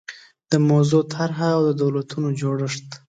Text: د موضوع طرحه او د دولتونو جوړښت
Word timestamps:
د 0.51 0.53
موضوع 0.69 1.03
طرحه 1.13 1.49
او 1.57 1.61
د 1.67 1.69
دولتونو 1.83 2.27
جوړښت 2.41 2.87